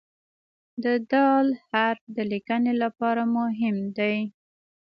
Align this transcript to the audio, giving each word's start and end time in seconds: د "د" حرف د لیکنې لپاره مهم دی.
د 0.83 0.85
"د" 1.11 1.13
حرف 1.69 2.01
د 2.15 2.17
لیکنې 2.31 2.73
لپاره 2.83 3.23
مهم 3.37 3.77
دی. 3.97 4.17